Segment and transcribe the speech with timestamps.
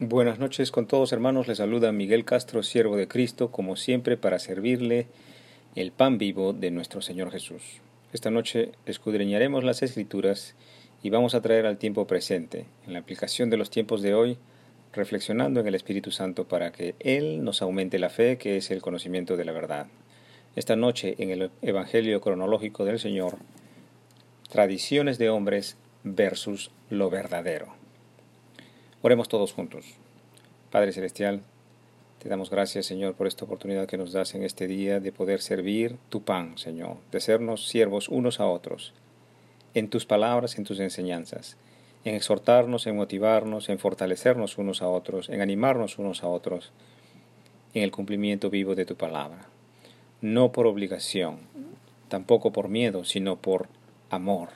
[0.00, 4.38] Buenas noches con todos hermanos, les saluda Miguel Castro, siervo de Cristo, como siempre para
[4.38, 5.08] servirle
[5.74, 7.80] el pan vivo de nuestro Señor Jesús.
[8.12, 10.54] Esta noche escudriñaremos las escrituras
[11.02, 14.38] y vamos a traer al tiempo presente, en la aplicación de los tiempos de hoy,
[14.92, 18.80] reflexionando en el Espíritu Santo para que Él nos aumente la fe, que es el
[18.80, 19.88] conocimiento de la verdad.
[20.54, 23.38] Esta noche, en el Evangelio cronológico del Señor,
[24.48, 27.77] tradiciones de hombres versus lo verdadero.
[29.00, 29.84] Oremos todos juntos.
[30.72, 31.42] Padre Celestial,
[32.18, 35.40] te damos gracias, Señor, por esta oportunidad que nos das en este día de poder
[35.40, 38.92] servir tu pan, Señor, de sernos siervos unos a otros,
[39.74, 41.56] en tus palabras, en tus enseñanzas,
[42.04, 46.72] en exhortarnos, en motivarnos, en fortalecernos unos a otros, en animarnos unos a otros,
[47.74, 49.46] en el cumplimiento vivo de tu palabra.
[50.22, 51.38] No por obligación,
[52.08, 53.68] tampoco por miedo, sino por
[54.10, 54.48] amor.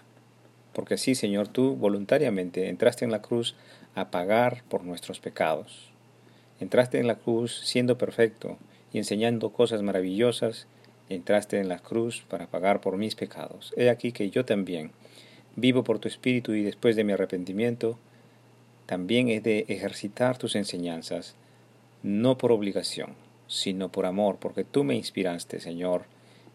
[0.73, 3.55] Porque sí, Señor, tú voluntariamente entraste en la cruz
[3.95, 5.91] a pagar por nuestros pecados.
[6.61, 8.59] Entraste en la cruz siendo perfecto
[8.93, 10.67] y enseñando cosas maravillosas,
[11.09, 13.75] entraste en la cruz para pagar por mis pecados.
[13.77, 14.93] He aquí que yo también
[15.57, 17.99] vivo por tu espíritu y después de mi arrepentimiento,
[18.87, 21.35] también he de ejercitar tus enseñanzas,
[22.03, 23.15] no por obligación,
[23.47, 26.05] sino por amor, porque tú me inspiraste, Señor,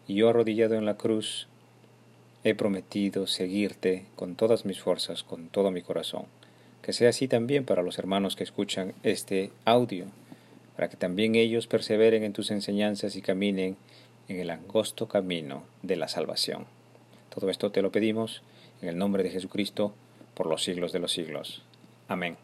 [0.06, 1.48] y yo arrodillado en la cruz
[2.44, 6.26] he prometido seguirte con todas mis fuerzas, con todo mi corazón.
[6.82, 10.06] Que sea así también para los hermanos que escuchan este audio,
[10.76, 13.76] para que también ellos perseveren en tus enseñanzas y caminen
[14.28, 16.66] en el angosto camino de la salvación.
[17.34, 18.42] Todo esto te lo pedimos
[18.80, 19.92] en el nombre de Jesucristo
[20.34, 21.62] por los siglos de los siglos.
[22.06, 22.36] Amén.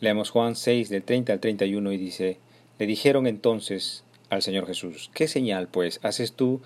[0.00, 2.38] Leemos Juan 6 del 30 al 31 y dice,
[2.78, 6.60] le dijeron entonces al Señor Jesús, ¿qué señal pues haces tú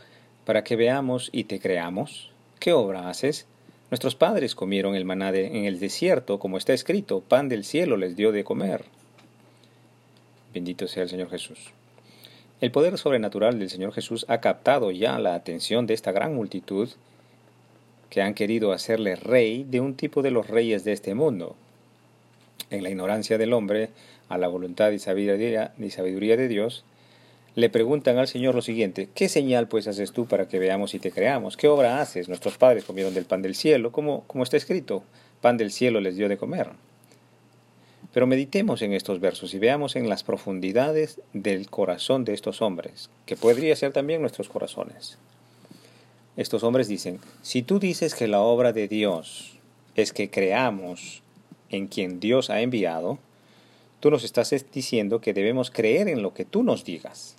[0.45, 2.31] para que veamos y te creamos?
[2.59, 3.47] ¿Qué obra haces?
[3.91, 8.15] Nuestros padres comieron el maná en el desierto, como está escrito, pan del cielo les
[8.15, 8.85] dio de comer.
[10.55, 11.73] Bendito sea el Señor Jesús.
[12.61, 16.89] El poder sobrenatural del Señor Jesús ha captado ya la atención de esta gran multitud
[18.11, 21.57] que han querido hacerle rey de un tipo de los reyes de este mundo.
[22.69, 23.91] En la ignorancia del hombre,
[24.29, 26.85] a la voluntad y sabiduría, y sabiduría de Dios,
[27.55, 30.99] le preguntan al Señor lo siguiente, ¿qué señal pues haces tú para que veamos y
[30.99, 31.57] te creamos?
[31.57, 32.29] ¿Qué obra haces?
[32.29, 35.03] Nuestros padres comieron del pan del cielo, como, como está escrito,
[35.41, 36.69] pan del cielo les dio de comer.
[38.13, 43.11] Pero meditemos en estos versos y veamos en las profundidades del corazón de estos hombres,
[43.27, 45.19] que podría ser también nuestros corazones.
[46.37, 49.59] Estos hombres dicen, si tú dices que la obra de Dios
[49.97, 51.23] es que creamos
[51.69, 53.19] en quien Dios ha enviado,
[54.01, 57.37] tú nos estás diciendo que debemos creer en lo que tú nos digas.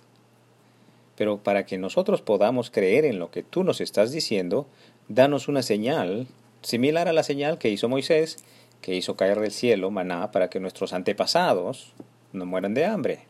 [1.22, 4.66] Pero para que nosotros podamos creer en lo que tú nos estás diciendo,
[5.06, 6.26] danos una señal
[6.62, 8.38] similar a la señal que hizo Moisés,
[8.80, 11.92] que hizo caer del cielo maná para que nuestros antepasados
[12.32, 13.20] no mueran de hambre.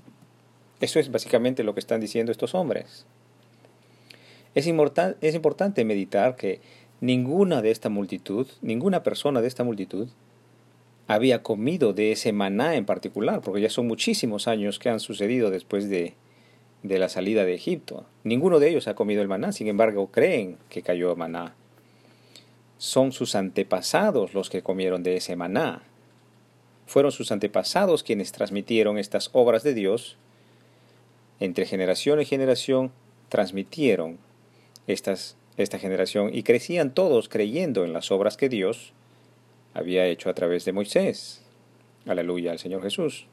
[0.80, 3.04] Eso es básicamente lo que están diciendo estos hombres.
[4.54, 4.66] Es,
[5.20, 6.62] es importante meditar que
[7.02, 10.08] ninguna de esta multitud, ninguna persona de esta multitud,
[11.08, 15.50] había comido de ese maná en particular, porque ya son muchísimos años que han sucedido
[15.50, 16.14] después de,
[16.82, 18.06] de la salida de Egipto.
[18.24, 21.54] Ninguno de ellos ha comido el maná, sin embargo creen que cayó maná.
[22.78, 25.82] Son sus antepasados los que comieron de ese maná.
[26.86, 30.16] Fueron sus antepasados quienes transmitieron estas obras de Dios.
[31.38, 32.90] Entre generación y generación
[33.28, 34.18] transmitieron
[34.86, 38.92] estas, esta generación y crecían todos creyendo en las obras que Dios
[39.74, 41.42] había hecho a través de Moisés.
[42.06, 43.26] Aleluya al Señor Jesús.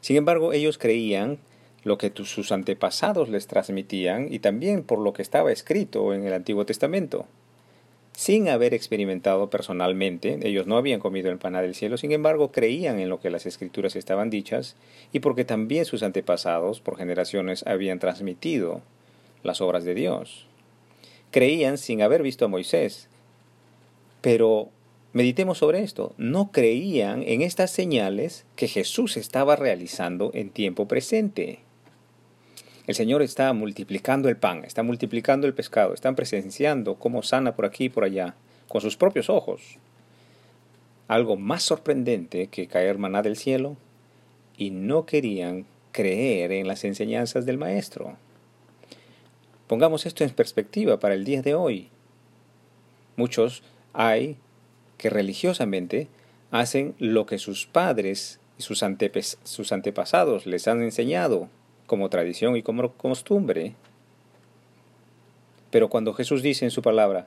[0.00, 1.38] Sin embargo, ellos creían
[1.84, 6.32] lo que sus antepasados les transmitían y también por lo que estaba escrito en el
[6.32, 7.26] Antiguo Testamento.
[8.18, 12.98] Sin haber experimentado personalmente, ellos no habían comido el paná del cielo, sin embargo creían
[12.98, 14.74] en lo que las escrituras estaban dichas
[15.12, 18.82] y porque también sus antepasados por generaciones habían transmitido
[19.44, 20.46] las obras de Dios.
[21.30, 23.08] Creían sin haber visto a Moisés,
[24.20, 24.70] pero
[25.12, 31.60] meditemos sobre esto, no creían en estas señales que Jesús estaba realizando en tiempo presente.
[32.88, 37.66] El Señor está multiplicando el pan, está multiplicando el pescado, están presenciando cómo sana por
[37.66, 38.34] aquí y por allá,
[38.66, 39.76] con sus propios ojos.
[41.06, 43.76] Algo más sorprendente que caer maná del cielo,
[44.56, 48.16] y no querían creer en las enseñanzas del Maestro.
[49.66, 51.90] Pongamos esto en perspectiva para el día de hoy.
[53.16, 53.62] Muchos
[53.92, 54.38] hay
[54.96, 56.08] que religiosamente
[56.50, 58.82] hacen lo que sus padres y sus,
[59.72, 61.50] antepasados les han enseñado
[61.88, 63.74] como tradición y como costumbre.
[65.72, 67.26] Pero cuando Jesús dice en su palabra,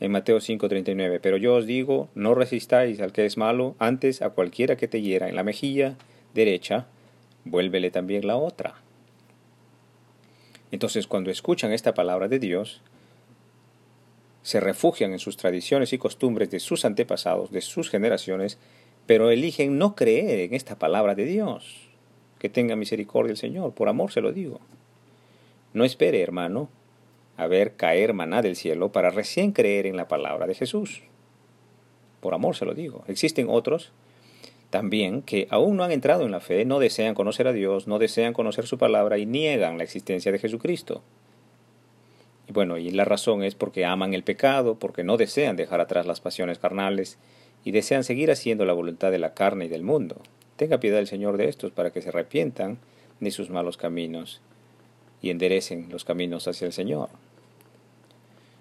[0.00, 4.30] en Mateo 5:39, pero yo os digo, no resistáis al que es malo, antes a
[4.30, 5.96] cualquiera que te hiera en la mejilla
[6.34, 6.86] derecha,
[7.44, 8.74] vuélvele también la otra.
[10.72, 12.80] Entonces, cuando escuchan esta palabra de Dios,
[14.42, 18.58] se refugian en sus tradiciones y costumbres de sus antepasados, de sus generaciones,
[19.06, 21.91] pero eligen no creer en esta palabra de Dios.
[22.42, 24.58] Que tenga misericordia el Señor, por amor se lo digo.
[25.74, 26.68] No espere, hermano,
[27.36, 31.02] a ver caer maná del cielo para recién creer en la palabra de Jesús.
[32.18, 33.04] Por amor se lo digo.
[33.06, 33.92] Existen otros
[34.70, 38.00] también que aún no han entrado en la fe, no desean conocer a Dios, no
[38.00, 41.00] desean conocer su palabra y niegan la existencia de Jesucristo.
[42.48, 46.06] Y bueno, y la razón es porque aman el pecado, porque no desean dejar atrás
[46.06, 47.18] las pasiones carnales
[47.64, 50.16] y desean seguir haciendo la voluntad de la carne y del mundo.
[50.62, 52.78] Tenga piedad el Señor de estos para que se arrepientan
[53.18, 54.40] de sus malos caminos
[55.20, 57.08] y enderecen los caminos hacia el Señor.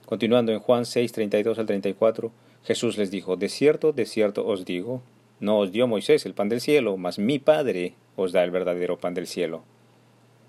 [0.07, 2.31] Continuando en Juan 6, 32 al 34,
[2.63, 5.03] Jesús les dijo, De cierto, de cierto os digo,
[5.39, 8.97] no os dio Moisés el pan del cielo, mas mi Padre os da el verdadero
[8.97, 9.61] pan del cielo.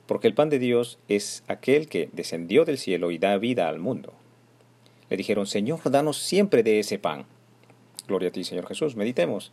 [0.07, 3.79] Porque el pan de Dios es aquel que descendió del cielo y da vida al
[3.79, 4.15] mundo.
[5.11, 7.27] Le dijeron, Señor, danos siempre de ese pan.
[8.09, 8.97] Gloria a ti, Señor Jesús.
[8.97, 9.53] Meditemos.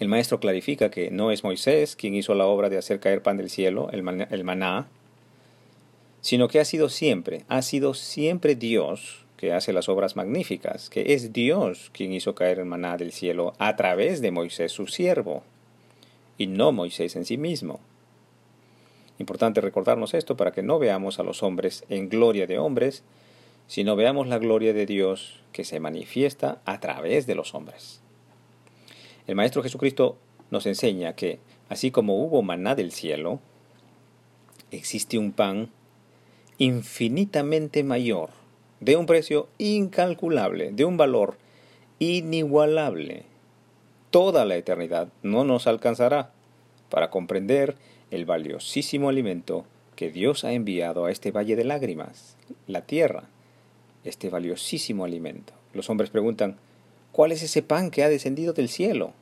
[0.00, 3.36] El maestro clarifica que no es Moisés quien hizo la obra de hacer caer pan
[3.36, 4.02] del cielo, el
[4.44, 4.88] maná,
[6.20, 11.12] sino que ha sido siempre, ha sido siempre Dios que hace las obras magníficas, que
[11.12, 15.42] es Dios quien hizo caer el maná del cielo a través de Moisés, su siervo,
[16.38, 17.78] y no Moisés en sí mismo.
[19.18, 23.04] Importante recordarnos esto para que no veamos a los hombres en gloria de hombres,
[23.68, 28.00] sino veamos la gloria de Dios que se manifiesta a través de los hombres.
[29.26, 30.16] El Maestro Jesucristo
[30.50, 33.40] nos enseña que, así como hubo maná del cielo,
[34.70, 35.70] existe un pan
[36.58, 38.30] infinitamente mayor,
[38.80, 41.38] de un precio incalculable, de un valor
[41.98, 43.24] inigualable.
[44.10, 46.30] Toda la eternidad no nos alcanzará
[46.90, 47.76] para comprender
[48.10, 49.64] el valiosísimo alimento
[49.96, 52.36] que Dios ha enviado a este valle de lágrimas,
[52.66, 53.24] la tierra,
[54.04, 55.54] este valiosísimo alimento.
[55.72, 56.56] Los hombres preguntan,
[57.14, 59.12] ¿cuál es ese pan que ha descendido del cielo?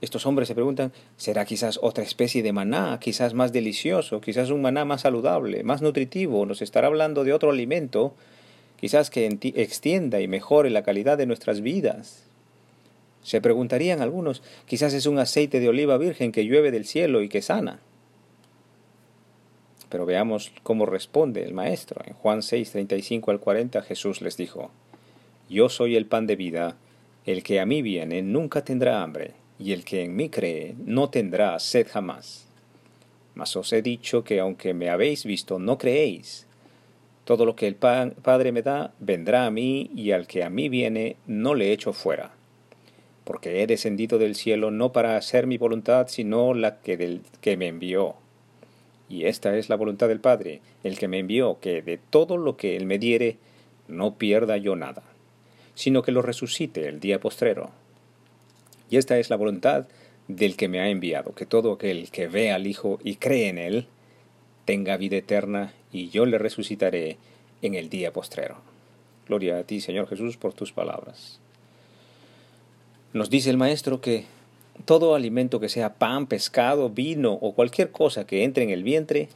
[0.00, 4.62] Estos hombres se preguntan, ¿será quizás otra especie de maná, quizás más delicioso, quizás un
[4.62, 6.46] maná más saludable, más nutritivo?
[6.46, 8.14] ¿Nos estará hablando de otro alimento,
[8.80, 12.24] quizás que extienda y mejore la calidad de nuestras vidas?
[13.22, 17.28] Se preguntarían algunos, quizás es un aceite de oliva virgen que llueve del cielo y
[17.28, 17.80] que sana.
[19.90, 22.02] Pero veamos cómo responde el Maestro.
[22.06, 24.70] En Juan 6, 35 al 40 Jesús les dijo,
[25.54, 26.76] Yo soy el pan de vida,
[27.24, 31.10] el que a mí viene nunca tendrá hambre y el que en mí cree no
[31.10, 32.48] tendrá sed jamás.
[33.36, 36.48] Mas os he dicho que aunque me habéis visto, no creéis.
[37.24, 40.68] Todo lo que el Padre me da, vendrá a mí, y al que a mí
[40.68, 42.32] viene, no le echo fuera.
[43.22, 47.56] Porque he descendido del cielo no para hacer mi voluntad, sino la que del que
[47.56, 48.16] me envió.
[49.08, 52.56] Y esta es la voluntad del Padre, el que me envió, que de todo lo
[52.56, 53.36] que él me diere,
[53.86, 55.04] no pierda yo nada,
[55.74, 57.70] sino que lo resucite el día postrero.
[58.90, 59.86] Y esta es la voluntad
[60.28, 63.58] del que me ha enviado, que todo aquel que ve al Hijo y cree en
[63.58, 63.86] Él,
[64.64, 67.18] tenga vida eterna, y yo le resucitaré
[67.62, 68.56] en el día postrero.
[69.26, 71.40] Gloria a ti, Señor Jesús, por tus palabras.
[73.12, 74.24] Nos dice el Maestro que
[74.84, 79.28] todo alimento que sea pan, pescado, vino o cualquier cosa que entre en el vientre,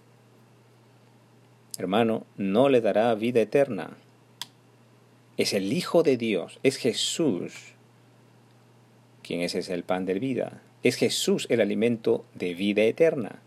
[1.79, 3.97] hermano, no le dará vida eterna.
[5.39, 7.79] Es el Hijo de Dios, es Jesús
[9.29, 10.63] quien es el pan de vida.
[10.83, 13.43] Es Jesús el alimento de vida eterna.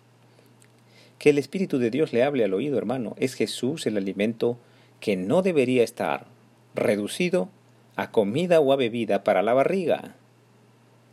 [1.17, 3.15] Que el Espíritu de Dios le hable al oído, hermano.
[3.17, 4.59] Es Jesús el alimento
[4.99, 6.27] que no debería estar
[6.75, 7.49] reducido
[7.95, 10.15] a comida o a bebida para la barriga.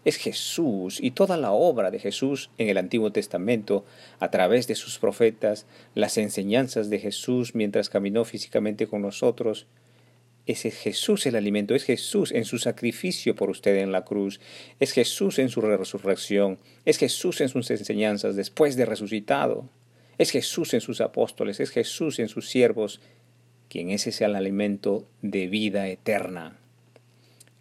[0.04, 3.86] Es Jesús y toda la obra de Jesús en el Antiguo Testamento,
[4.20, 9.66] a través de sus profetas, las enseñanzas de Jesús mientras caminó físicamente con nosotros,
[10.52, 14.40] es Jesús el alimento, es Jesús en su sacrificio por usted en la cruz,
[14.80, 19.68] es Jesús en su resurrección, es Jesús en sus enseñanzas después de resucitado,
[20.16, 23.00] es Jesús en sus apóstoles, es Jesús en sus siervos,
[23.68, 26.58] quien es ese alimento de vida eterna.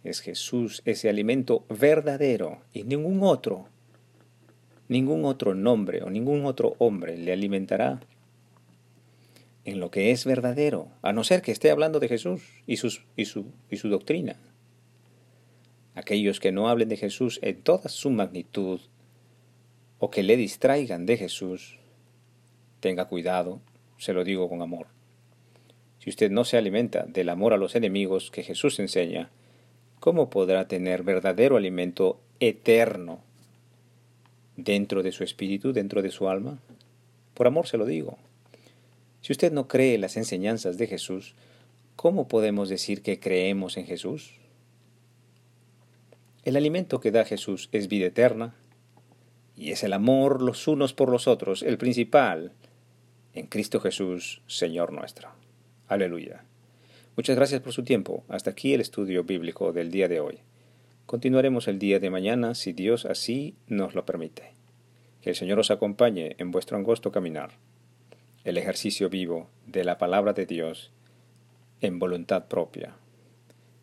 [0.02, 3.68] Es Jesús ese alimento verdadero y ningún otro,
[4.88, 8.00] ningún otro nombre o ningún otro hombre le alimentará
[9.68, 13.04] en lo que es verdadero, a no ser que esté hablando de Jesús y, sus,
[13.16, 14.36] y, su, y su doctrina.
[15.94, 18.80] Aquellos que no hablen de Jesús en toda su magnitud
[19.98, 21.78] o que le distraigan de Jesús,
[22.80, 23.60] tenga cuidado,
[23.98, 24.86] se lo digo con amor.
[25.98, 29.28] Si usted no se alimenta del amor a los enemigos que Jesús enseña,
[30.00, 33.20] ¿cómo podrá tener verdadero alimento eterno
[34.56, 36.58] dentro de su espíritu, dentro de su alma?
[37.34, 38.16] Por amor se lo digo.
[39.20, 41.34] Si usted no cree en las enseñanzas de Jesús,
[41.96, 44.34] ¿cómo podemos decir que creemos en Jesús?
[46.44, 48.54] El alimento que da Jesús es vida eterna
[49.56, 52.52] y es el amor los unos por los otros, el principal,
[53.34, 55.28] en Cristo Jesús, Señor nuestro.
[55.88, 56.44] Aleluya.
[57.16, 58.24] Muchas gracias por su tiempo.
[58.28, 60.38] Hasta aquí el estudio bíblico del día de hoy.
[61.06, 64.52] Continuaremos el día de mañana si Dios así nos lo permite.
[65.20, 67.50] Que el Señor os acompañe en vuestro angosto caminar.
[68.44, 70.92] El ejercicio vivo de la palabra de Dios
[71.80, 72.94] en voluntad propia.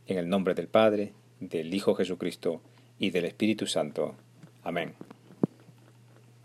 [0.07, 2.62] En el nombre del Padre, del Hijo Jesucristo
[2.97, 4.15] y del Espíritu Santo.
[4.63, 4.95] Amén.